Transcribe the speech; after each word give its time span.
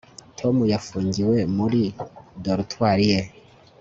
tom 0.39 0.55
yafungiwe 0.71 1.37
muri 1.55 1.81
dortoir 2.43 2.99
ye 3.09 3.19